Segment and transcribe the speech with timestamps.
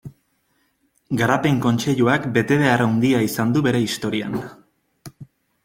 [1.19, 4.43] Garapen Kontseiluak betebehar handia izan du bere historian.